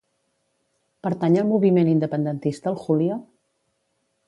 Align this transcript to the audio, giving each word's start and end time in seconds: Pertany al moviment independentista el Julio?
Pertany 1.07 1.37
al 1.41 1.45
moviment 1.51 1.93
independentista 1.93 2.73
el 2.75 2.81
Julio? 2.87 3.21